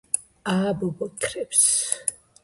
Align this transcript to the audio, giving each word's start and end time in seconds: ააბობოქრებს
ააბობოქრებს 0.53 1.67